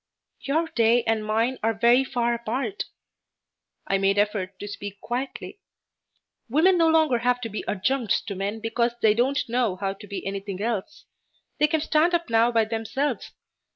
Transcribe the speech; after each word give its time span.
"Your 0.39 0.67
day 0.69 1.03
and 1.03 1.23
mine 1.23 1.59
are 1.61 1.75
very 1.75 2.03
far 2.03 2.33
apart." 2.33 2.85
I 3.85 3.99
made 3.99 4.17
effort 4.17 4.57
to 4.57 4.67
speak 4.67 4.99
quietly. 4.99 5.59
"Women 6.49 6.75
no 6.79 6.87
longer 6.87 7.19
have 7.19 7.39
to 7.41 7.49
be 7.49 7.63
adjuncts 7.67 8.21
to 8.21 8.33
men 8.33 8.61
because 8.61 8.95
they 9.03 9.13
don't 9.13 9.47
know 9.47 9.75
how 9.75 9.93
to 9.93 10.07
be 10.07 10.25
anything 10.25 10.59
else. 10.59 11.05
They 11.59 11.67
can 11.67 11.81
stand 11.81 12.15
up 12.15 12.31
now 12.31 12.51
by 12.51 12.65
themselves. 12.65 13.29